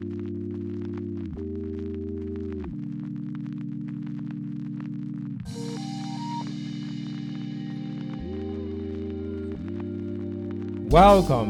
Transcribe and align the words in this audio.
Welcome 0.00 0.36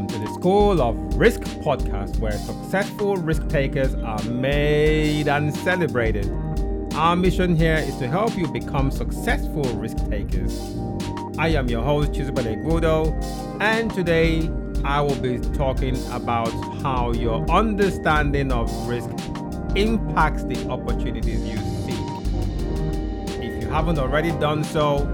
to 0.07 0.19
the 0.19 0.33
School 0.33 0.81
of 0.81 0.97
Risk 1.19 1.43
podcast, 1.63 2.19
where 2.21 2.33
successful 2.33 3.17
risk 3.17 3.47
takers 3.49 3.95
are 3.97 4.23
made 4.23 5.29
and 5.29 5.55
celebrated. 5.55 6.33
Our 6.95 7.17
mission 7.17 7.55
here 7.55 7.77
is 7.77 7.99
to 7.99 8.09
help 8.09 8.35
you 8.39 8.49
become 8.51 8.91
successful 8.91 9.65
risk 9.75 9.99
takers. 10.09 10.59
I 11.37 11.49
am 11.49 11.69
your 11.69 11.83
host, 11.83 12.13
Chizube 12.13 12.37
Legwudo, 12.37 13.13
and 13.61 13.93
today 13.93 14.49
I 14.85 15.01
will 15.01 15.17
be 15.17 15.39
talking 15.57 15.97
about 16.13 16.51
how 16.83 17.13
your 17.13 17.49
understanding 17.51 18.53
of 18.53 18.71
risk 18.89 19.11
impacts 19.77 20.45
the 20.45 20.69
opportunities 20.69 21.45
you 21.45 21.57
seek. 21.57 23.43
If 23.43 23.63
you 23.63 23.69
haven't 23.69 23.99
already 23.99 24.33
done 24.33 24.65
so, 24.65 25.05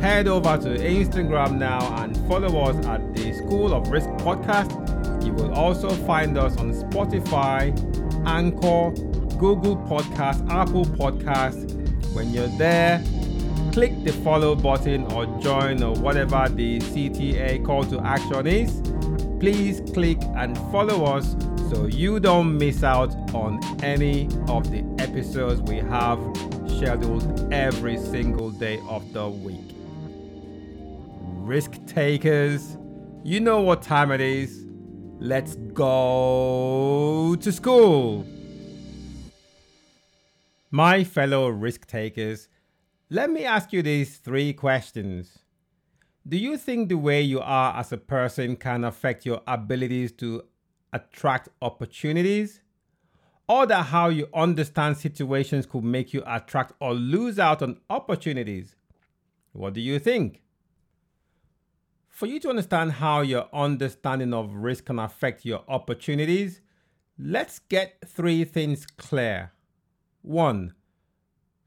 head 0.00 0.26
over 0.26 0.58
to 0.58 0.68
Instagram 0.78 1.58
now 1.58 2.02
and 2.02 2.16
follow 2.28 2.60
us 2.62 2.86
at 2.86 3.14
the 3.14 3.32
School 3.32 3.72
of 3.72 3.88
Risk 3.88 4.08
podcast. 4.18 5.24
You 5.24 5.32
will 5.32 5.54
also 5.54 5.88
find 5.90 6.36
us 6.36 6.56
on 6.58 6.72
Spotify, 6.72 7.70
Anchor, 8.26 8.90
Google 9.38 9.76
Podcast, 9.76 10.48
Apple 10.50 10.84
Podcast. 10.84 11.70
When 12.14 12.32
you're 12.32 12.48
there, 12.58 13.02
click 13.72 14.04
the 14.04 14.12
follow 14.24 14.54
button 14.54 15.10
or 15.12 15.26
join 15.40 15.82
or 15.82 15.94
whatever 15.94 16.48
the 16.48 16.78
CTA 16.80 17.64
call 17.64 17.84
to 17.84 18.00
action 18.00 18.46
is. 18.46 18.82
Please 19.42 19.82
click 19.92 20.22
and 20.36 20.56
follow 20.70 21.04
us 21.04 21.36
so 21.68 21.86
you 21.86 22.20
don't 22.20 22.56
miss 22.56 22.82
out 22.82 23.12
on 23.34 23.60
any 23.82 24.28
of 24.48 24.70
the 24.70 24.82
episodes 25.02 25.60
we 25.62 25.78
have 25.78 26.20
scheduled 26.78 27.52
every 27.52 27.98
single 27.98 28.50
day 28.50 28.80
of 28.88 29.12
the 29.12 29.28
week 29.28 29.72
risk 31.42 31.84
takers. 31.86 32.78
You 33.24 33.40
know 33.40 33.60
what 33.60 33.82
time 33.82 34.10
it 34.10 34.20
is. 34.20 34.64
Let's 35.18 35.56
go 35.74 37.36
to 37.40 37.52
school. 37.52 38.26
My 40.70 41.04
fellow 41.04 41.48
risk 41.48 41.86
takers, 41.86 42.48
let 43.10 43.28
me 43.28 43.44
ask 43.44 43.72
you 43.72 43.82
these 43.82 44.16
three 44.16 44.52
questions. 44.52 45.38
Do 46.26 46.36
you 46.36 46.56
think 46.56 46.88
the 46.88 46.96
way 46.96 47.20
you 47.20 47.40
are 47.40 47.76
as 47.76 47.92
a 47.92 47.96
person 47.96 48.54
can 48.54 48.84
affect 48.84 49.26
your 49.26 49.42
abilities 49.46 50.12
to 50.12 50.44
attract 50.92 51.48
opportunities? 51.60 52.60
Or 53.48 53.66
that 53.66 53.86
how 53.86 54.08
you 54.08 54.28
understand 54.32 54.96
situations 54.96 55.66
could 55.66 55.82
make 55.82 56.14
you 56.14 56.22
attract 56.24 56.74
or 56.80 56.94
lose 56.94 57.40
out 57.40 57.60
on 57.60 57.80
opportunities? 57.90 58.76
What 59.52 59.74
do 59.74 59.80
you 59.80 59.98
think? 59.98 60.42
For 62.08 62.26
you 62.26 62.38
to 62.40 62.50
understand 62.50 62.92
how 62.92 63.22
your 63.22 63.48
understanding 63.52 64.32
of 64.32 64.54
risk 64.54 64.84
can 64.84 65.00
affect 65.00 65.44
your 65.44 65.64
opportunities, 65.66 66.60
let's 67.18 67.58
get 67.58 67.96
three 68.06 68.44
things 68.44 68.86
clear. 68.86 69.52
One, 70.22 70.74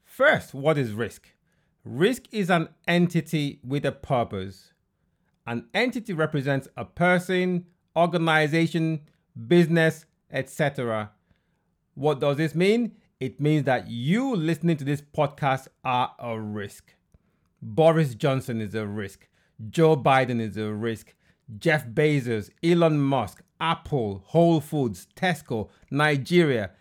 first, 0.06 0.54
what 0.54 0.78
is 0.78 0.94
risk? 0.94 1.35
Risk 1.86 2.24
is 2.32 2.50
an 2.50 2.70
entity 2.88 3.60
with 3.64 3.86
a 3.86 3.92
purpose. 3.92 4.74
An 5.46 5.68
entity 5.72 6.14
represents 6.14 6.68
a 6.76 6.84
person, 6.84 7.68
organization, 7.96 9.02
business, 9.48 10.06
etc. 10.32 11.12
What 11.94 12.20
does 12.20 12.38
this 12.38 12.56
mean? 12.56 12.94
It 13.20 13.40
means 13.40 13.66
that 13.66 13.88
you 13.88 14.36
listening 14.36 14.78
to 14.78 14.84
this 14.84 15.04
podcast 15.04 15.68
are 15.84 16.16
a 16.18 16.40
risk. 16.40 16.96
Boris 17.62 18.16
Johnson 18.16 18.62
is 18.62 18.74
a 18.74 18.88
risk. 18.88 19.28
Joe 19.70 19.96
Biden 19.96 20.42
is 20.42 20.58
a 20.58 20.74
risk. 20.74 21.14
Jeff 21.60 21.86
Bezos, 21.86 22.50
Elon 22.64 23.00
Musk, 23.00 23.44
Apple, 23.62 24.24
Whole 24.26 24.60
Foods, 24.60 25.08
Tesco, 25.16 25.70
Nigeria, 25.92 26.72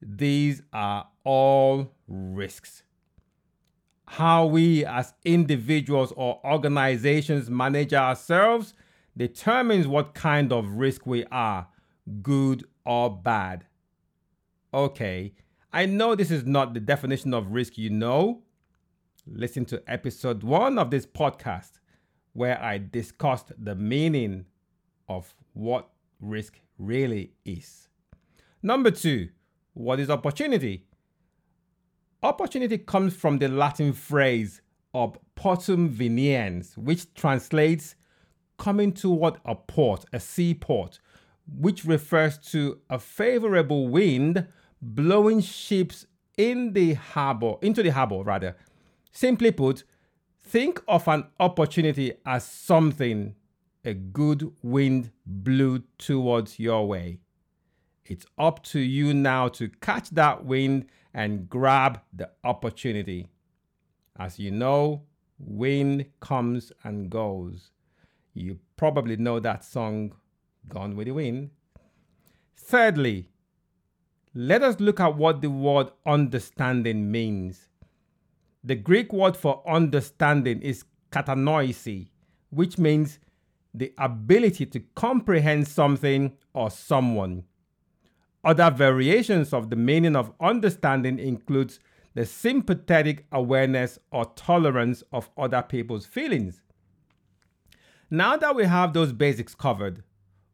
these 0.00 0.62
are 0.72 1.08
all 1.24 1.90
risks. 2.06 2.84
How 4.16 4.44
we 4.44 4.84
as 4.84 5.14
individuals 5.24 6.12
or 6.18 6.38
organizations 6.44 7.48
manage 7.48 7.94
ourselves 7.94 8.74
determines 9.16 9.88
what 9.88 10.12
kind 10.12 10.52
of 10.52 10.74
risk 10.74 11.06
we 11.06 11.24
are, 11.32 11.68
good 12.20 12.66
or 12.84 13.08
bad. 13.08 13.64
Okay, 14.74 15.32
I 15.72 15.86
know 15.86 16.14
this 16.14 16.30
is 16.30 16.44
not 16.44 16.74
the 16.74 16.80
definition 16.80 17.32
of 17.32 17.52
risk 17.52 17.78
you 17.78 17.88
know. 17.88 18.42
Listen 19.26 19.64
to 19.64 19.82
episode 19.86 20.42
one 20.42 20.78
of 20.78 20.90
this 20.90 21.06
podcast 21.06 21.80
where 22.34 22.62
I 22.62 22.76
discussed 22.76 23.52
the 23.58 23.74
meaning 23.74 24.44
of 25.08 25.34
what 25.54 25.88
risk 26.20 26.60
really 26.76 27.32
is. 27.46 27.88
Number 28.62 28.90
two, 28.90 29.30
what 29.72 29.98
is 30.00 30.10
opportunity? 30.10 30.84
Opportunity 32.24 32.78
comes 32.78 33.16
from 33.16 33.38
the 33.38 33.48
Latin 33.48 33.92
phrase 33.92 34.62
ob 34.94 35.18
"portum 35.34 35.88
veniens, 35.92 36.78
which 36.78 37.12
translates 37.14 37.96
coming 38.58 38.92
toward 38.92 39.38
a 39.44 39.56
port, 39.56 40.04
a 40.12 40.20
seaport, 40.20 41.00
which 41.52 41.84
refers 41.84 42.38
to 42.38 42.78
a 42.88 43.00
favorable 43.00 43.88
wind 43.88 44.46
blowing 44.80 45.40
ships 45.40 46.06
in 46.36 46.74
the 46.74 46.94
harbor, 46.94 47.54
into 47.60 47.82
the 47.82 47.90
harbor 47.90 48.22
rather. 48.22 48.56
Simply 49.10 49.50
put, 49.50 49.82
Think 50.44 50.80
of 50.86 51.08
an 51.08 51.26
opportunity 51.40 52.12
as 52.24 52.44
something 52.44 53.34
a 53.84 53.94
good 53.94 54.52
wind 54.62 55.10
blew 55.26 55.82
towards 55.98 56.60
your 56.60 56.86
way. 56.86 57.18
It's 58.04 58.26
up 58.38 58.62
to 58.64 58.78
you 58.78 59.12
now 59.12 59.48
to 59.48 59.68
catch 59.68 60.10
that 60.10 60.44
wind 60.44 60.86
and 61.14 61.48
grab 61.48 62.00
the 62.12 62.30
opportunity. 62.44 63.28
As 64.18 64.38
you 64.38 64.50
know, 64.50 65.02
wind 65.38 66.06
comes 66.20 66.72
and 66.84 67.10
goes. 67.10 67.70
You 68.34 68.58
probably 68.76 69.16
know 69.16 69.40
that 69.40 69.64
song, 69.64 70.14
Gone 70.68 70.96
with 70.96 71.06
the 71.06 71.12
Wind. 71.12 71.50
Thirdly, 72.56 73.28
let 74.34 74.62
us 74.62 74.80
look 74.80 75.00
at 75.00 75.16
what 75.16 75.42
the 75.42 75.50
word 75.50 75.88
understanding 76.06 77.10
means. 77.10 77.68
The 78.64 78.76
Greek 78.76 79.12
word 79.12 79.36
for 79.36 79.62
understanding 79.68 80.62
is 80.62 80.84
katanoisi, 81.10 82.08
which 82.50 82.78
means 82.78 83.18
the 83.74 83.92
ability 83.98 84.66
to 84.66 84.80
comprehend 84.94 85.66
something 85.68 86.32
or 86.54 86.70
someone. 86.70 87.44
Other 88.44 88.70
variations 88.70 89.52
of 89.52 89.70
the 89.70 89.76
meaning 89.76 90.16
of 90.16 90.32
understanding 90.40 91.18
includes 91.18 91.78
the 92.14 92.26
sympathetic 92.26 93.24
awareness 93.32 93.98
or 94.10 94.26
tolerance 94.36 95.02
of 95.12 95.30
other 95.38 95.62
people's 95.62 96.06
feelings. 96.06 96.60
Now 98.10 98.36
that 98.36 98.54
we 98.54 98.64
have 98.64 98.92
those 98.92 99.12
basics 99.12 99.54
covered, 99.54 100.02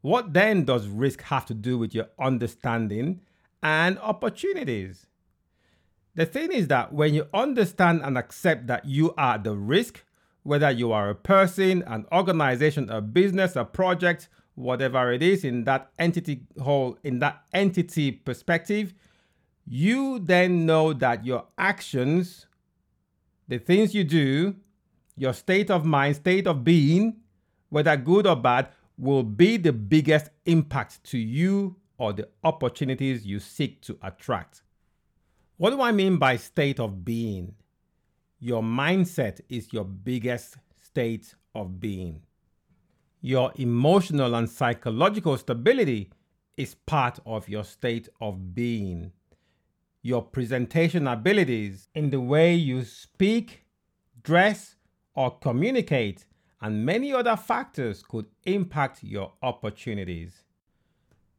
what 0.03 0.33
then 0.33 0.65
does 0.65 0.87
risk 0.87 1.23
have 1.23 1.47
to 1.47 1.55
do 1.55 1.77
with 1.79 1.95
your 1.95 2.07
understanding 2.21 3.21
and 3.63 3.99
opportunities? 3.99 5.07
The 6.15 6.27
thing 6.27 6.53
is 6.53 6.69
that 6.69 6.93
when 6.93 7.15
you 7.15 7.27
understand 7.33 8.03
and 8.05 8.19
accept 8.19 8.67
that 8.67 8.85
you 8.85 9.15
are 9.17 9.39
the 9.39 9.57
risk, 9.57 10.05
whether 10.43 10.71
you 10.71 10.93
are 10.93 11.11
a 11.11 11.15
person, 11.15 11.83
an 11.87 12.07
organization, 12.13 12.91
a 12.91 13.01
business, 13.01 13.57
a 13.57 13.65
project, 13.65 14.29
whatever 14.59 15.13
it 15.13 15.23
is 15.23 15.45
in 15.45 15.65
that 15.65 15.91
entity 15.99 16.41
whole, 16.61 16.99
in 17.05 17.21
that 17.21 17.45
entity 17.53 18.11
perspective, 18.11 18.93
you 19.65 20.19
then 20.19 20.67
know 20.67 20.93
that 20.93 21.25
your 21.25 21.45
actions, 21.57 22.47
the 23.47 23.59
things 23.59 23.95
you 23.95 24.03
do, 24.03 24.57
your 25.17 25.33
state 25.33 25.71
of 25.71 25.85
mind, 25.85 26.17
state 26.17 26.47
of 26.47 26.65
being, 26.65 27.17
whether 27.69 27.97
good 27.97 28.27
or 28.27 28.35
bad, 28.35 28.69
will 28.97 29.23
be 29.23 29.57
the 29.57 29.73
biggest 29.73 30.31
impact 30.45 31.05
to 31.05 31.19
you 31.19 31.77
or 31.99 32.13
the 32.13 32.29
opportunities 32.43 33.25
you 33.25 33.39
seek 33.39 33.81
to 33.83 33.97
attract. 34.03 34.63
What 35.57 35.71
do 35.71 35.81
I 35.81 35.93
mean 35.93 36.17
by 36.17 36.37
state 36.37 36.81
of 36.81 37.05
being? 37.05 37.55
Your 38.41 38.63
mindset 38.63 39.41
is 39.49 39.73
your 39.73 39.85
biggest 39.85 40.57
state 40.83 41.35
of 41.55 41.79
being. 41.79 42.23
Your 43.21 43.53
emotional 43.57 44.35
and 44.35 44.49
psychological 44.49 45.37
stability 45.37 46.11
is 46.57 46.75
part 46.75 47.19
of 47.27 47.49
your 47.49 47.65
state 47.65 48.09
of 48.21 48.55
being. 48.55 49.13
Your 50.03 50.23
presentation 50.23 51.09
abilities 51.09 51.89
in 51.95 52.11
the 52.11 52.21
way 52.21 52.55
you 52.55 52.85
speak, 52.85 53.65
dress, 54.23 54.77
or 55.15 55.37
communicate, 55.39 56.27
and 56.61 56.87
many 56.87 57.13
other 57.13 57.37
factors 57.37 58.03
could 58.03 58.27
impact 58.45 59.03
your 59.03 59.33
opportunities. 59.43 60.45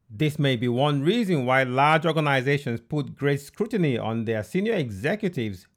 This 0.09 0.37
may 0.37 0.57
be 0.57 0.67
one 0.67 1.01
reason 1.01 1.45
why 1.45 1.63
large 1.63 2.05
organizations 2.05 2.81
put 2.81 3.15
great 3.15 3.39
scrutiny 3.39 3.97
on 3.97 4.25
their 4.25 4.43
senior 4.43 4.73
executives, 4.73 5.67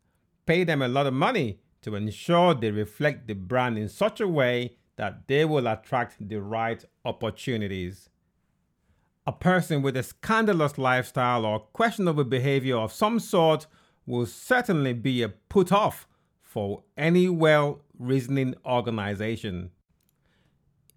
pay 0.47 0.65
them 0.65 0.83
a 0.83 0.89
lot 0.89 1.07
of 1.07 1.15
money 1.15 1.61
to 1.83 1.95
ensure 1.95 2.55
they 2.55 2.71
reflect 2.71 3.27
the 3.27 3.35
brand 3.35 3.79
in 3.79 3.89
such 3.89 4.21
a 4.21 4.27
way 4.27 4.77
that 4.97 5.27
they 5.27 5.45
will 5.45 5.67
attract 5.67 6.29
the 6.29 6.41
right 6.41 6.85
opportunities. 7.05 8.09
A 9.27 9.33
person 9.33 9.83
with 9.83 9.97
a 9.97 10.03
scandalous 10.03 10.79
lifestyle 10.79 11.45
or 11.45 11.61
questionable 11.61 12.25
behavior 12.25 12.77
of 12.77 12.93
some 12.93 13.21
sort 13.21 13.67
will 14.07 14.27
certainly 14.27 14.93
be 14.93 15.23
a 15.23 15.29
put 15.29 15.73
off 15.73 16.07
for 16.43 16.83
any 16.97 17.29
well 17.29 17.81
reasoning 17.99 18.55
organization. 18.67 19.71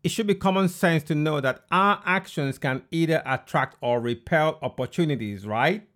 It 0.04 0.10
should 0.10 0.28
be 0.28 0.36
common 0.36 0.70
sense 0.70 1.04
to 1.04 1.16
know 1.16 1.42
that 1.42 1.66
our 1.72 2.02
actions 2.06 2.58
can 2.58 2.84
either 2.92 3.24
attract 3.26 3.78
or 3.82 4.00
repel 4.00 4.60
opportunities, 4.62 5.48
right? 5.48 5.88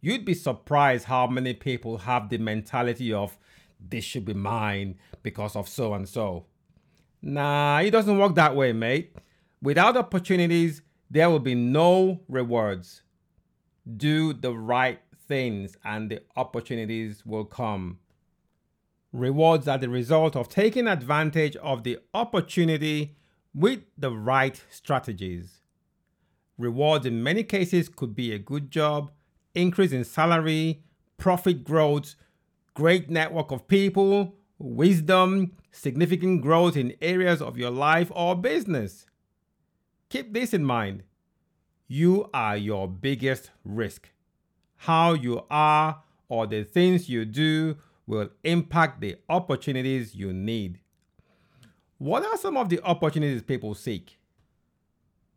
You'd 0.00 0.24
be 0.24 0.34
surprised 0.34 1.04
how 1.04 1.26
many 1.26 1.54
people 1.54 1.98
have 1.98 2.28
the 2.28 2.38
mentality 2.38 3.12
of, 3.12 3.38
this 3.78 4.04
should 4.04 4.24
be 4.24 4.34
mine 4.34 4.98
because 5.22 5.56
of 5.56 5.68
so 5.68 5.92
and 5.94 6.08
so. 6.08 6.46
Nah, 7.22 7.80
it 7.80 7.92
doesn't 7.92 8.18
work 8.18 8.34
that 8.34 8.56
way, 8.56 8.72
mate. 8.72 9.16
Without 9.62 9.96
opportunities, 9.96 10.82
there 11.08 11.30
will 11.30 11.38
be 11.38 11.54
no 11.54 12.20
rewards. 12.28 13.02
Do 13.96 14.32
the 14.32 14.52
right 14.52 15.00
things 15.28 15.76
and 15.84 16.10
the 16.10 16.22
opportunities 16.36 17.24
will 17.24 17.44
come. 17.44 17.98
Rewards 19.12 19.68
are 19.68 19.78
the 19.78 19.88
result 19.88 20.34
of 20.34 20.48
taking 20.48 20.88
advantage 20.88 21.54
of 21.56 21.84
the 21.84 21.98
opportunity 22.12 23.16
with 23.54 23.80
the 23.96 24.10
right 24.10 24.60
strategies. 24.70 25.60
Rewards 26.58 27.06
in 27.06 27.22
many 27.22 27.44
cases 27.44 27.88
could 27.88 28.16
be 28.16 28.32
a 28.32 28.38
good 28.38 28.70
job, 28.70 29.10
increase 29.54 29.92
in 29.92 30.04
salary, 30.04 30.82
profit 31.18 31.62
growth, 31.62 32.14
great 32.74 33.10
network 33.10 33.50
of 33.50 33.68
people, 33.68 34.34
wisdom, 34.62 35.52
significant 35.70 36.42
growth 36.42 36.76
in 36.76 36.94
areas 37.02 37.42
of 37.42 37.58
your 37.58 37.70
life 37.70 38.10
or 38.14 38.36
business. 38.36 39.06
Keep 40.08 40.32
this 40.32 40.54
in 40.54 40.64
mind. 40.64 41.02
You 41.88 42.30
are 42.32 42.56
your 42.56 42.88
biggest 42.88 43.50
risk. 43.64 44.10
How 44.76 45.12
you 45.12 45.42
are 45.50 46.02
or 46.28 46.46
the 46.46 46.64
things 46.64 47.08
you 47.08 47.24
do 47.24 47.76
will 48.06 48.30
impact 48.44 49.00
the 49.00 49.16
opportunities 49.28 50.14
you 50.14 50.32
need. 50.32 50.80
What 51.98 52.24
are 52.24 52.36
some 52.36 52.56
of 52.56 52.68
the 52.68 52.80
opportunities 52.82 53.42
people 53.42 53.74
seek? 53.74 54.18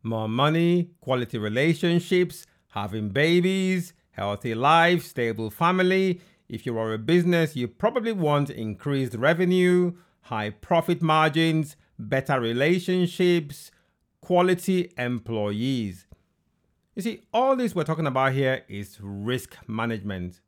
More 0.02 0.28
money, 0.28 0.90
quality 1.00 1.38
relationships, 1.38 2.46
having 2.68 3.10
babies, 3.10 3.92
healthy 4.10 4.54
life, 4.54 5.04
stable 5.04 5.50
family. 5.50 6.20
If 6.48 6.66
you 6.66 6.78
are 6.78 6.92
a 6.92 6.98
business, 6.98 7.56
you 7.56 7.68
probably 7.68 8.12
want 8.12 8.50
increased 8.50 9.14
revenue, 9.14 9.94
high 10.22 10.50
profit 10.50 11.02
margins, 11.02 11.76
better 11.98 12.40
relationships, 12.40 13.70
quality 14.20 14.92
employees. 14.96 16.06
You 16.94 17.02
see, 17.02 17.22
all 17.32 17.56
this 17.56 17.74
we're 17.74 17.84
talking 17.84 18.06
about 18.06 18.32
here 18.32 18.64
is 18.68 18.98
risk 19.00 19.56
management 19.66 20.40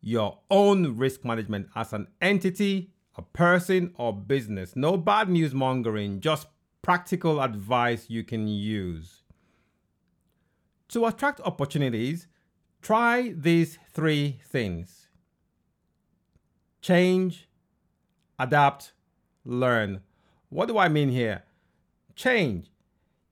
your 0.00 0.38
own 0.50 0.96
risk 0.96 1.24
management 1.24 1.68
as 1.74 1.92
an 1.92 2.08
entity, 2.20 2.90
a 3.16 3.22
person, 3.22 3.92
or 3.96 4.12
business. 4.12 4.74
No 4.74 4.96
bad 4.96 5.28
news 5.28 5.54
mongering, 5.54 6.20
just 6.20 6.46
practical 6.82 7.40
advice 7.40 8.08
you 8.08 8.24
can 8.24 8.48
use. 8.48 9.22
To 10.88 11.06
attract 11.06 11.40
opportunities, 11.42 12.26
try 12.82 13.34
these 13.36 13.78
three 13.92 14.40
things 14.48 14.99
change, 16.80 17.48
adapt, 18.38 18.92
learn. 19.44 20.00
What 20.48 20.66
do 20.66 20.78
I 20.78 20.88
mean 20.88 21.10
here? 21.10 21.44
Change 22.14 22.70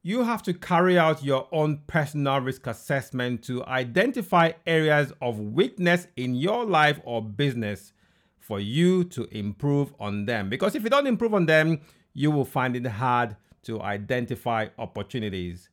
you 0.09 0.25
have 0.25 0.43
to 0.43 0.55
carry 0.55 0.99
out 0.99 1.23
your 1.23 1.47
own 1.53 1.83
personal 1.87 2.41
risk 2.41 2.67
assessment 2.67 3.43
to 3.43 3.63
identify 3.67 4.53
areas 4.67 5.13
of 5.21 5.39
weakness 5.39 6.07
in 6.17 6.35
your 6.35 6.65
life 6.65 6.99
or 7.05 7.21
business 7.21 7.93
for 8.39 8.59
you 8.59 9.05
to 9.05 9.25
improve 9.37 9.93
on 10.01 10.25
them. 10.25 10.49
Because 10.49 10.75
if 10.75 10.83
you 10.83 10.89
don't 10.89 11.07
improve 11.07 11.35
on 11.35 11.45
them, 11.45 11.81
you 12.15 12.31
will 12.31 12.47
find 12.47 12.75
it 12.75 12.87
hard 12.87 13.37
to 13.65 13.83
identify 13.83 14.69
opportunities. 14.79 15.69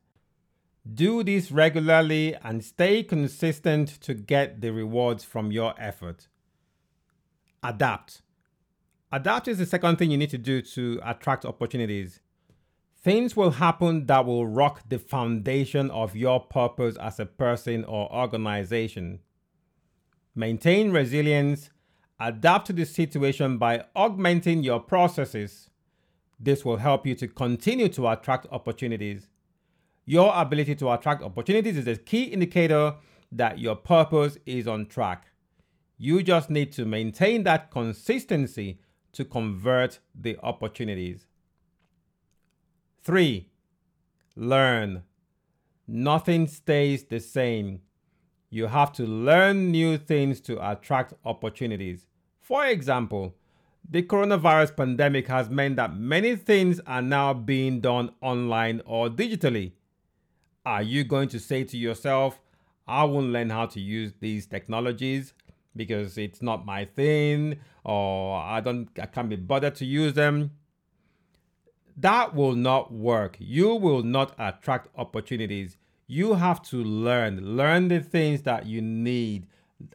Do 0.92 1.24
this 1.24 1.52
regularly 1.52 2.36
and 2.44 2.62
stay 2.62 3.04
consistent 3.04 3.88
to 4.02 4.14
get 4.14 4.60
the 4.60 4.74
rewards 4.74 5.24
from 5.24 5.52
your 5.52 5.74
effort. 5.78 6.28
Adapt. 7.68 8.22
Adapt 9.12 9.48
is 9.48 9.58
the 9.58 9.66
second 9.66 9.98
thing 9.98 10.12
you 10.12 10.18
need 10.18 10.30
to 10.30 10.38
do 10.38 10.62
to 10.62 11.00
attract 11.04 11.46
opportunities. 11.46 12.20
Things 13.04 13.36
will 13.36 13.52
happen 13.52 14.06
that 14.08 14.26
will 14.26 14.46
rock 14.46 14.82
the 14.88 15.00
foundation 15.00 15.90
of 15.92 16.16
your 16.16 16.40
purpose 16.40 16.96
as 16.98 17.20
a 17.20 17.26
person 17.26 17.84
or 17.86 18.12
organization. 18.14 19.20
Maintain 20.36 20.92
resilience, 20.92 21.70
adapt 22.20 22.68
to 22.68 22.74
the 22.74 22.86
situation 22.86 23.58
by 23.58 23.86
augmenting 23.96 24.64
your 24.64 24.80
processes. 24.80 25.70
This 26.40 26.66
will 26.66 26.78
help 26.78 27.08
you 27.08 27.16
to 27.16 27.28
continue 27.28 27.90
to 27.90 28.08
attract 28.10 28.48
opportunities. 28.52 29.30
Your 30.06 30.32
ability 30.36 30.76
to 30.76 30.92
attract 30.92 31.24
opportunities 31.24 31.78
is 31.78 31.88
a 31.88 31.96
key 31.96 32.26
indicator 32.26 32.96
that 33.32 33.60
your 33.60 33.76
purpose 33.76 34.38
is 34.46 34.68
on 34.68 34.86
track. 34.86 35.28
You 35.98 36.24
just 36.24 36.50
need 36.50 36.72
to 36.74 36.86
maintain 36.86 37.44
that 37.44 37.72
consistency 37.72 38.80
to 39.14 39.24
convert 39.24 40.00
the 40.14 40.38
opportunities. 40.44 41.26
Three, 43.02 43.50
learn. 44.36 45.04
Nothing 45.88 46.48
stays 46.48 47.06
the 47.06 47.20
same. 47.20 47.82
You 48.50 48.68
have 48.68 48.92
to 48.94 49.04
learn 49.04 49.72
new 49.72 49.98
things 49.98 50.42
to 50.42 50.72
attract 50.72 51.14
opportunities. 51.24 52.08
For 52.42 52.66
example, 52.66 53.36
the 53.90 54.02
coronavirus 54.02 54.76
pandemic 54.76 55.28
has 55.28 55.50
meant 55.50 55.76
that 55.76 55.96
many 55.96 56.36
things 56.36 56.80
are 56.88 57.02
now 57.02 57.34
being 57.34 57.80
done 57.80 58.12
online 58.22 58.82
or 58.86 59.10
digitally. 59.10 59.74
Are 60.66 60.82
you 60.82 61.04
going 61.04 61.30
to 61.30 61.40
say 61.40 61.64
to 61.66 61.78
yourself, 61.78 62.42
I 62.88 63.04
won't 63.04 63.28
learn 63.28 63.52
how 63.52 63.68
to 63.68 63.80
use 63.80 64.14
these 64.20 64.48
technologies 64.48 65.34
because 65.76 66.18
it's 66.18 66.42
not 66.42 66.66
my 66.66 66.86
thing 66.86 67.60
or 67.84 68.38
I 68.40 68.62
don't 68.62 68.90
I 69.00 69.06
can't 69.06 69.30
be 69.30 69.36
bothered 69.36 69.76
to 69.76 69.86
use 69.86 70.14
them? 70.14 70.52
that 71.98 72.36
will 72.36 72.56
not 72.56 72.92
work. 72.92 73.38
You 73.40 73.76
will 73.76 74.04
not 74.04 74.36
attract 74.38 74.90
opportunities. 74.98 75.78
You 76.08 76.36
have 76.36 76.62
to 76.70 76.78
learn, 76.78 77.56
learn 77.58 77.88
the 77.88 78.00
things 78.00 78.44
that 78.44 78.66
you 78.66 78.82
need, 78.82 79.48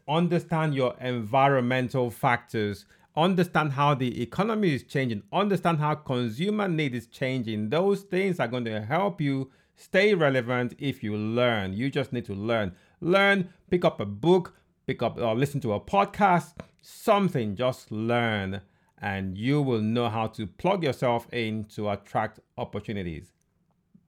understand 0.09 0.75
your 0.75 0.97
environmental 1.01 2.11
factors, 2.11 2.87
understand 3.17 3.73
how 3.73 3.95
the 3.95 4.23
economy 4.23 4.75
is 4.75 4.83
changing, 4.83 5.23
understand 5.33 5.79
how 5.79 5.95
consumer 5.95 6.69
need 6.69 6.95
is 6.95 7.07
changing. 7.07 7.69
Those 7.69 8.03
things 8.03 8.41
are 8.41 8.49
going 8.49 8.65
to 8.65 8.81
help 8.81 9.21
you 9.21 9.51
stay 9.77 10.15
relevant 10.15 10.75
if 10.79 11.03
you 11.03 11.17
learn. 11.17 11.75
You 11.75 11.91
just 11.91 12.13
need 12.13 12.25
to 12.27 12.35
learn. 12.35 12.75
Learn, 13.01 13.51
pick 13.71 13.85
up 13.85 14.01
a 14.01 14.07
book, 14.07 14.55
pick 14.91 15.05
up 15.05 15.17
or 15.21 15.37
listen 15.37 15.61
to 15.61 15.73
a 15.73 15.79
podcast, 15.79 16.53
something, 16.83 17.55
just 17.55 17.93
learn 17.93 18.61
and 19.01 19.39
you 19.39 19.63
will 19.63 19.81
know 19.81 20.09
how 20.09 20.27
to 20.27 20.49
plug 20.49 20.83
yourself 20.83 21.33
in 21.33 21.63
to 21.63 21.89
attract 21.89 22.41
opportunities. 22.59 23.31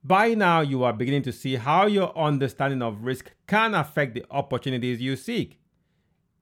By 0.03 0.33
now, 0.33 0.59
you 0.59 0.83
are 0.83 0.91
beginning 0.91 1.21
to 1.21 1.31
see 1.31 1.55
how 1.55 1.85
your 1.85 2.15
understanding 2.17 2.81
of 2.81 3.05
risk 3.05 3.31
can 3.47 3.73
affect 3.73 4.13
the 4.13 4.25
opportunities 4.29 4.99
you 4.99 5.15
seek. 5.15 5.57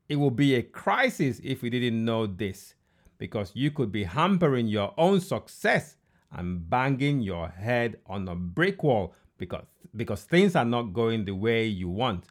It 0.10 0.16
will 0.16 0.32
be 0.32 0.56
a 0.56 0.64
crisis 0.64 1.40
if 1.44 1.62
you 1.62 1.70
didn't 1.70 2.04
know 2.04 2.26
this, 2.26 2.74
because 3.20 3.52
you 3.54 3.70
could 3.70 3.92
be 3.92 4.06
hampering 4.06 4.66
your 4.66 4.92
own 4.98 5.22
success 5.22 5.98
and 6.32 6.68
banging 6.68 7.22
your 7.22 7.50
head 7.50 8.00
on 8.08 8.28
a 8.28 8.34
brick 8.34 8.82
wall 8.82 9.14
because, 9.38 9.66
because 9.96 10.24
things 10.24 10.56
are 10.56 10.66
not 10.66 10.94
going 10.94 11.26
the 11.26 11.36
way 11.36 11.68
you 11.68 11.90
want. 11.90 12.26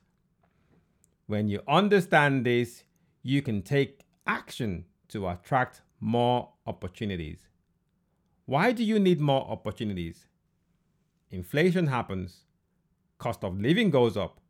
When 1.30 1.46
you 1.46 1.62
understand 1.68 2.44
this, 2.44 2.82
you 3.22 3.40
can 3.40 3.62
take 3.62 4.00
action 4.26 4.86
to 5.10 5.28
attract 5.28 5.80
more 6.00 6.48
opportunities. 6.66 7.46
Why 8.46 8.72
do 8.72 8.82
you 8.82 8.98
need 8.98 9.20
more 9.20 9.48
opportunities? 9.48 10.26
Inflation 11.30 11.86
happens, 11.86 12.46
cost 13.18 13.44
of 13.44 13.60
living 13.60 13.90
goes 13.90 14.16
up. 14.16 14.40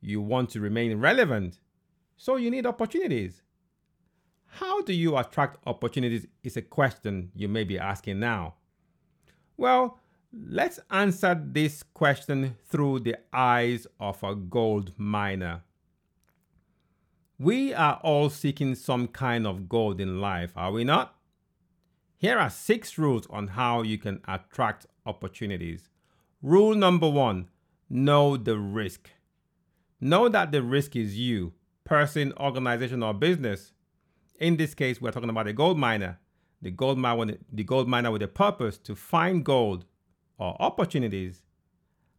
You 0.00 0.20
want 0.20 0.50
to 0.50 0.60
remain 0.60 1.00
relevant, 1.00 1.58
so 2.16 2.36
you 2.36 2.52
need 2.52 2.66
opportunities. 2.66 3.42
How 4.46 4.82
do 4.82 4.92
you 4.92 5.16
attract 5.16 5.58
opportunities 5.66 6.28
is 6.44 6.56
a 6.56 6.62
question 6.62 7.32
you 7.34 7.48
may 7.48 7.64
be 7.64 7.80
asking 7.80 8.20
now. 8.20 8.54
Well, 9.56 9.98
Let's 10.32 10.78
answer 10.90 11.34
this 11.34 11.82
question 11.82 12.56
through 12.66 13.00
the 13.00 13.16
eyes 13.32 13.86
of 13.98 14.22
a 14.22 14.34
gold 14.34 14.92
miner. 14.98 15.62
We 17.38 17.74
are 17.74 18.00
all 18.02 18.30
seeking 18.30 18.74
some 18.74 19.08
kind 19.08 19.46
of 19.46 19.68
gold 19.68 20.00
in 20.00 20.22
life, 20.22 20.52
are 20.56 20.72
we 20.72 20.84
not? 20.84 21.16
Here 22.16 22.38
are 22.38 22.48
six 22.48 22.96
rules 22.96 23.26
on 23.28 23.48
how 23.48 23.82
you 23.82 23.98
can 23.98 24.22
attract 24.26 24.86
opportunities. 25.04 25.90
Rule 26.40 26.74
number 26.74 27.10
one 27.10 27.48
know 27.90 28.38
the 28.38 28.58
risk. 28.58 29.10
Know 30.00 30.30
that 30.30 30.50
the 30.50 30.62
risk 30.62 30.96
is 30.96 31.18
you, 31.18 31.52
person, 31.84 32.32
organization, 32.40 33.02
or 33.02 33.12
business. 33.12 33.72
In 34.40 34.56
this 34.56 34.74
case, 34.74 34.98
we're 35.02 35.10
talking 35.10 35.28
about 35.28 35.46
a 35.46 35.52
gold 35.52 35.78
miner. 35.78 36.18
The 36.62 36.70
gold 36.70 36.96
miner, 36.96 37.34
the 37.52 37.64
gold 37.64 37.86
miner 37.86 38.10
with 38.10 38.22
a 38.22 38.28
purpose 38.28 38.78
to 38.78 38.94
find 38.94 39.44
gold 39.44 39.84
or 40.38 40.56
opportunities, 40.58 41.42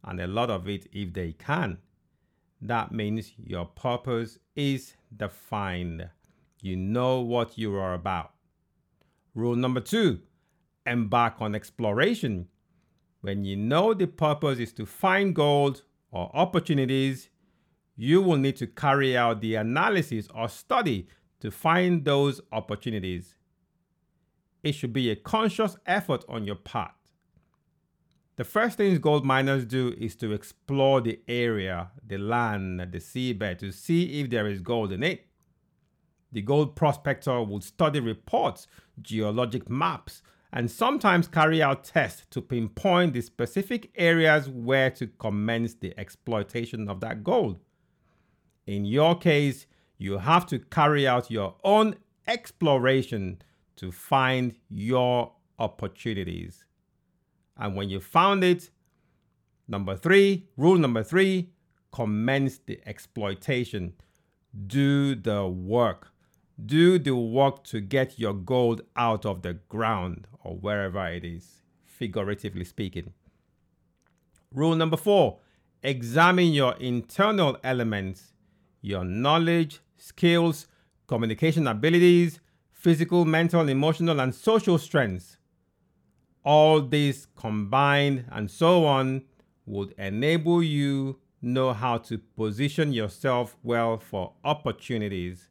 and 0.04 0.20
a 0.20 0.28
lot 0.28 0.48
of 0.48 0.68
it 0.68 0.86
if 0.92 1.12
they 1.12 1.32
can. 1.32 1.78
That 2.60 2.92
means 2.92 3.32
your 3.36 3.66
purpose 3.66 4.38
is 4.54 4.94
defined. 5.16 6.08
You 6.60 6.76
know 6.76 7.20
what 7.20 7.56
you 7.56 7.74
are 7.76 7.94
about. 7.94 8.32
Rule 9.34 9.56
number 9.56 9.80
two 9.80 10.20
embark 10.86 11.34
on 11.40 11.54
exploration. 11.54 12.48
When 13.20 13.44
you 13.44 13.56
know 13.56 13.94
the 13.94 14.06
purpose 14.06 14.58
is 14.58 14.72
to 14.74 14.86
find 14.86 15.34
gold 15.34 15.82
or 16.10 16.30
opportunities, 16.34 17.28
you 17.96 18.22
will 18.22 18.36
need 18.36 18.56
to 18.56 18.66
carry 18.66 19.16
out 19.16 19.40
the 19.40 19.56
analysis 19.56 20.28
or 20.34 20.48
study 20.48 21.08
to 21.40 21.50
find 21.50 22.04
those 22.04 22.40
opportunities. 22.52 23.34
It 24.62 24.72
should 24.72 24.92
be 24.92 25.10
a 25.10 25.16
conscious 25.16 25.76
effort 25.86 26.24
on 26.28 26.44
your 26.44 26.56
part. 26.56 26.92
The 28.38 28.44
first 28.44 28.76
things 28.76 29.00
gold 29.00 29.26
miners 29.26 29.64
do 29.64 29.96
is 29.98 30.14
to 30.16 30.30
explore 30.30 31.00
the 31.00 31.18
area, 31.26 31.90
the 32.06 32.18
land, 32.18 32.78
the 32.78 32.98
seabed 32.98 33.58
to 33.58 33.72
see 33.72 34.20
if 34.20 34.30
there 34.30 34.46
is 34.46 34.60
gold 34.60 34.92
in 34.92 35.02
it. 35.02 35.26
The 36.30 36.42
gold 36.42 36.76
prospector 36.76 37.42
will 37.42 37.60
study 37.62 37.98
reports, 37.98 38.68
geologic 39.02 39.68
maps, 39.68 40.22
and 40.52 40.70
sometimes 40.70 41.26
carry 41.26 41.60
out 41.60 41.82
tests 41.82 42.26
to 42.30 42.40
pinpoint 42.40 43.14
the 43.14 43.22
specific 43.22 43.90
areas 43.96 44.48
where 44.48 44.92
to 44.92 45.08
commence 45.08 45.74
the 45.74 45.98
exploitation 45.98 46.88
of 46.88 47.00
that 47.00 47.24
gold. 47.24 47.58
In 48.68 48.84
your 48.84 49.18
case, 49.18 49.66
you 49.96 50.18
have 50.18 50.46
to 50.46 50.60
carry 50.60 51.08
out 51.08 51.28
your 51.28 51.56
own 51.64 51.96
exploration 52.28 53.42
to 53.74 53.90
find 53.90 54.54
your 54.68 55.32
opportunities. 55.58 56.66
And 57.58 57.74
when 57.74 57.90
you 57.90 58.00
found 58.00 58.44
it, 58.44 58.70
number 59.66 59.96
three, 59.96 60.48
rule 60.56 60.78
number 60.78 61.02
three, 61.02 61.50
commence 61.92 62.58
the 62.58 62.80
exploitation. 62.86 63.94
Do 64.66 65.14
the 65.14 65.46
work. 65.46 66.08
Do 66.64 66.98
the 66.98 67.16
work 67.16 67.64
to 67.64 67.80
get 67.80 68.18
your 68.18 68.34
gold 68.34 68.82
out 68.96 69.24
of 69.24 69.42
the 69.42 69.54
ground 69.54 70.26
or 70.42 70.56
wherever 70.56 71.06
it 71.06 71.24
is, 71.24 71.62
figuratively 71.84 72.64
speaking. 72.64 73.12
Rule 74.52 74.74
number 74.74 74.96
four, 74.96 75.38
examine 75.82 76.52
your 76.52 76.74
internal 76.76 77.58
elements 77.62 78.32
your 78.80 79.04
knowledge, 79.04 79.80
skills, 79.96 80.66
communication 81.06 81.66
abilities, 81.66 82.40
physical, 82.72 83.24
mental, 83.24 83.68
emotional, 83.68 84.20
and 84.20 84.34
social 84.34 84.78
strengths. 84.78 85.37
All 86.44 86.80
these 86.80 87.26
combined 87.36 88.24
and 88.30 88.50
so 88.50 88.86
on 88.86 89.22
would 89.66 89.92
enable 89.98 90.62
you 90.62 91.20
know 91.42 91.72
how 91.72 91.98
to 91.98 92.18
position 92.18 92.92
yourself 92.92 93.56
well 93.62 93.98
for 93.98 94.32
opportunities. 94.44 95.48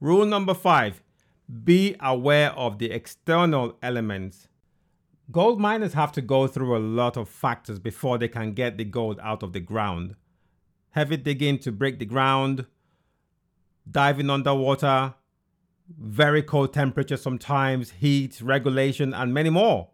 Rule 0.00 0.26
number 0.26 0.54
5 0.54 1.02
be 1.64 1.96
aware 2.00 2.50
of 2.52 2.78
the 2.78 2.90
external 2.90 3.78
elements. 3.82 4.48
Gold 5.30 5.58
miners 5.58 5.94
have 5.94 6.12
to 6.12 6.20
go 6.20 6.46
through 6.46 6.76
a 6.76 6.78
lot 6.78 7.16
of 7.16 7.28
factors 7.28 7.78
before 7.78 8.18
they 8.18 8.28
can 8.28 8.52
get 8.52 8.76
the 8.76 8.84
gold 8.84 9.18
out 9.22 9.42
of 9.42 9.54
the 9.54 9.60
ground 9.60 10.14
heavy 10.90 11.16
digging 11.16 11.58
to 11.58 11.70
break 11.70 11.98
the 11.98 12.04
ground, 12.04 12.66
diving 13.88 14.30
underwater, 14.30 15.14
very 15.96 16.42
cold 16.42 16.74
temperatures 16.74 17.22
sometimes, 17.22 17.90
heat, 17.90 18.40
regulation, 18.40 19.14
and 19.14 19.32
many 19.32 19.50
more. 19.50 19.90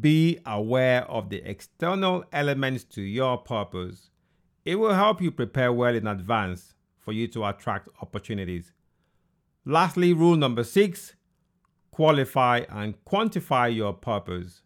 Be 0.00 0.38
aware 0.44 1.04
of 1.04 1.30
the 1.30 1.42
external 1.48 2.24
elements 2.32 2.84
to 2.84 3.02
your 3.02 3.38
purpose. 3.38 4.10
It 4.64 4.76
will 4.76 4.94
help 4.94 5.22
you 5.22 5.30
prepare 5.30 5.72
well 5.72 5.94
in 5.94 6.06
advance 6.06 6.74
for 6.98 7.12
you 7.12 7.26
to 7.28 7.46
attract 7.46 7.88
opportunities. 8.02 8.72
Lastly, 9.64 10.12
rule 10.12 10.36
number 10.36 10.64
six 10.64 11.14
qualify 11.90 12.64
and 12.68 13.02
quantify 13.04 13.74
your 13.74 13.92
purpose. 13.92 14.62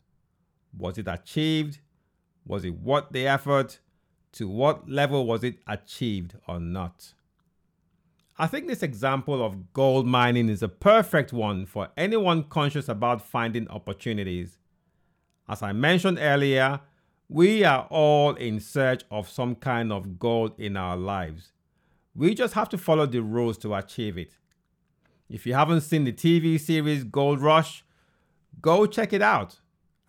Was 0.76 0.99
it 0.99 1.09
achieved? 1.09 1.78
Was 2.45 2.64
it 2.64 2.78
worth 2.78 3.07
the 3.11 3.26
effort? 3.26 3.78
to 4.33 4.49
what 4.49 4.88
level 4.88 5.26
was 5.26 5.45
it 5.45 5.59
achieved 5.66 6.37
or 6.49 6.59
not. 6.59 7.12
I 8.38 8.46
think 8.46 8.66
this 8.66 8.82
example 8.82 9.44
of 9.44 9.72
gold 9.74 10.06
mining 10.06 10.48
is 10.48 10.62
a 10.62 10.68
perfect 10.68 11.32
one 11.32 11.66
for 11.66 11.88
anyone 11.96 12.44
conscious 12.44 12.88
about 12.88 13.20
finding 13.20 13.68
opportunities. 13.68 14.58
As 15.48 15.62
I 15.62 15.72
mentioned 15.72 16.18
earlier, 16.18 16.80
we 17.28 17.62
are 17.62 17.86
all 17.90 18.34
in 18.34 18.58
search 18.58 19.04
of 19.10 19.28
some 19.28 19.54
kind 19.54 19.92
of 19.92 20.18
gold 20.18 20.58
in 20.58 20.76
our 20.76 20.96
lives. 20.96 21.52
We 22.14 22.34
just 22.34 22.54
have 22.54 22.68
to 22.70 22.78
follow 22.78 23.06
the 23.06 23.22
rules 23.22 23.58
to 23.58 23.74
achieve 23.74 24.16
it. 24.16 24.36
If 25.28 25.46
you 25.46 25.54
haven't 25.54 25.82
seen 25.82 26.04
the 26.04 26.12
TV 26.12 26.58
series 26.58 27.04
Gold 27.04 27.40
Rush, 27.40 27.84
go 28.60 28.86
check 28.86 29.12
it 29.12 29.22
out 29.22 29.60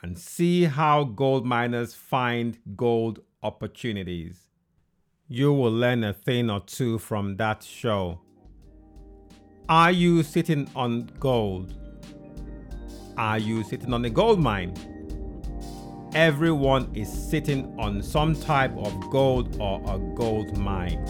and 0.01 0.17
see 0.17 0.65
how 0.65 1.05
gold 1.05 1.45
miners 1.45 1.93
find 1.93 2.57
gold 2.75 3.19
opportunities. 3.41 4.42
You 5.35 5.51
will 5.51 5.71
learn 5.71 6.03
a 6.03 6.13
thing 6.13 6.51
or 6.51 6.59
two 6.59 6.99
from 6.99 7.37
that 7.37 7.63
show. 7.63 8.19
Are 9.67 9.89
you 9.89 10.21
sitting 10.21 10.69
on 10.75 11.09
gold? 11.19 11.73
Are 13.17 13.39
you 13.39 13.63
sitting 13.63 13.95
on 13.95 14.05
a 14.05 14.11
gold 14.11 14.39
mine? 14.39 14.75
Everyone 16.13 16.87
is 16.93 17.11
sitting 17.11 17.75
on 17.79 18.03
some 18.03 18.35
type 18.35 18.77
of 18.77 19.09
gold 19.09 19.57
or 19.59 19.81
a 19.87 19.97
gold 20.13 20.55
mine. 20.55 21.03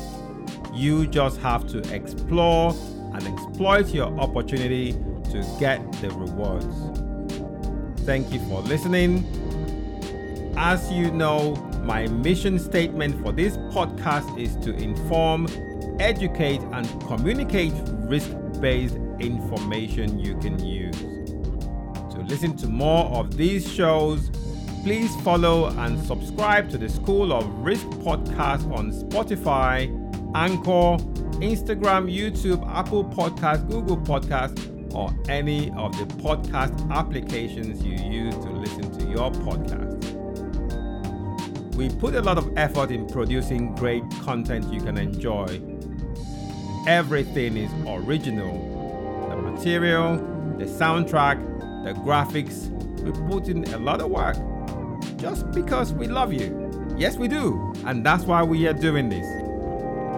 You 0.73 1.05
just 1.05 1.41
have 1.41 1.67
to 1.71 1.79
explore 1.93 2.73
and 3.13 3.27
exploit 3.27 3.89
your 3.89 4.17
opportunity 4.21 4.93
to 5.33 5.57
get 5.59 5.81
the 5.99 6.11
rewards. 6.11 6.77
Thank 8.05 8.31
you 8.31 8.39
for 8.47 8.61
listening. 8.61 9.25
As 10.55 10.89
you 10.93 11.11
know, 11.11 11.55
my 11.83 12.07
mission 12.07 12.57
statement 12.57 13.21
for 13.21 13.31
this 13.31 13.57
podcast 13.57 14.39
is 14.39 14.55
to 14.65 14.73
inform, 14.75 15.47
educate, 15.99 16.61
and 16.71 16.87
communicate 17.07 17.73
risk 18.07 18.31
based 18.59 18.95
information 19.19 20.19
you 20.19 20.37
can 20.37 20.63
use. 20.63 20.97
To 22.13 22.23
listen 22.27 22.55
to 22.57 22.67
more 22.67 23.05
of 23.07 23.35
these 23.35 23.69
shows, 23.69 24.29
please 24.83 25.13
follow 25.21 25.67
and 25.77 26.01
subscribe 26.05 26.69
to 26.69 26.77
the 26.77 26.89
School 26.89 27.33
of 27.33 27.45
Risk 27.59 27.85
podcast 27.87 28.71
on 28.73 28.91
Spotify, 28.91 29.87
Anchor, 30.35 31.03
Instagram, 31.39 32.13
YouTube, 32.13 32.65
Apple 32.69 33.03
Podcast, 33.03 33.69
Google 33.69 33.97
Podcast, 33.97 34.69
or 34.93 35.13
any 35.27 35.71
of 35.71 35.97
the 35.97 36.05
podcast 36.21 36.89
applications 36.91 37.83
you 37.83 37.93
use 37.93 38.35
to 38.35 38.51
listen 38.51 38.91
to 38.99 39.05
your 39.09 39.31
podcast. 39.31 39.92
We 41.75 41.89
put 41.89 42.13
a 42.13 42.21
lot 42.21 42.37
of 42.37 42.55
effort 42.55 42.91
in 42.91 43.07
producing 43.07 43.73
great 43.75 44.03
content 44.21 44.71
you 44.71 44.79
can 44.79 44.97
enjoy. 44.97 45.59
Everything 46.87 47.57
is 47.57 47.71
original. 47.87 48.53
The 49.29 49.35
material, 49.37 50.17
the 50.59 50.65
soundtrack, 50.65 51.41
the 51.83 51.93
graphics, 52.01 52.69
we 53.01 53.11
put 53.27 53.47
in 53.47 53.63
a 53.73 53.79
lot 53.79 54.01
of 54.01 54.11
work 54.11 54.37
just 55.17 55.49
because 55.51 55.93
we 55.93 56.07
love 56.07 56.31
you. 56.31 56.71
Yes, 56.95 57.17
we 57.17 57.27
do. 57.27 57.73
And 57.85 58.05
that's 58.05 58.25
why 58.25 58.43
we 58.43 58.67
are 58.67 58.73
doing 58.73 59.09
this. 59.09 59.25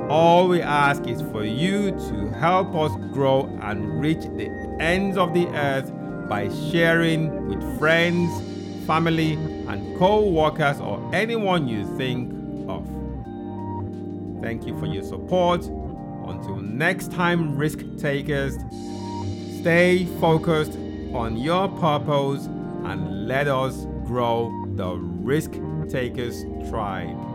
All 0.10 0.50
we 0.50 0.62
ask 0.62 1.08
is 1.08 1.22
for 1.22 1.46
you 1.46 1.92
to 1.92 2.30
help 2.32 2.76
us 2.76 2.92
grow 3.14 3.46
and 3.62 4.02
reach 4.02 4.24
the 4.24 4.50
ends 4.82 5.18
of 5.18 5.34
the 5.34 5.48
earth 5.56 5.90
by 6.28 6.50
sharing 6.70 7.48
with 7.48 7.80
friends, 7.80 8.30
family, 8.86 9.38
and 9.68 9.98
co 9.98 10.28
workers 10.30 10.80
or 10.80 11.10
anyone 11.14 11.68
you 11.68 11.86
think 11.98 12.32
of. 12.70 12.86
Thank 14.42 14.66
you 14.66 14.78
for 14.80 14.86
your 14.86 15.04
support. 15.04 15.66
Until 15.66 16.58
next 16.58 17.12
time, 17.12 17.58
risk 17.58 17.80
takers, 17.98 18.58
stay 19.60 20.06
focused 20.20 20.78
on 21.14 21.38
your 21.38 21.68
purpose 21.68 22.46
and 22.46 23.28
let 23.28 23.48
us 23.48 23.86
grow 24.06 24.52
the 24.76 24.96
Risk 24.96 25.54
Takers 25.90 26.44
Tribe. 26.70 27.35